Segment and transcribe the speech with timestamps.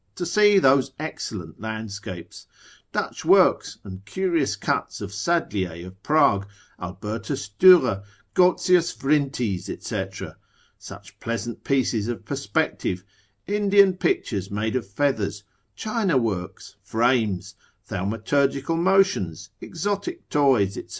[0.15, 2.47] to see those excellent landscapes,
[2.91, 6.47] Dutch works, and curious cuts of Sadlier of Prague,
[6.81, 8.01] Albertus Durer,
[8.33, 10.05] Goltzius Vrintes, &c.,
[10.79, 13.03] such pleasant pieces of perspective,
[13.45, 15.43] Indian pictures made of feathers,
[15.75, 17.53] China works, frames,
[17.87, 20.87] thaumaturgical motions, exotic toys, &c.